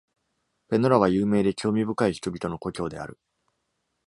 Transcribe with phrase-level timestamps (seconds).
[0.67, 3.19] Penola は有名で興味深い人々の故郷である。